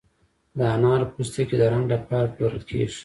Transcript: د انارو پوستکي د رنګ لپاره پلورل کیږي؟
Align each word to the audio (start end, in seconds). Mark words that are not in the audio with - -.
د 0.57 0.59
انارو 0.75 1.11
پوستکي 1.13 1.55
د 1.57 1.63
رنګ 1.73 1.85
لپاره 1.93 2.31
پلورل 2.33 2.63
کیږي؟ 2.69 2.87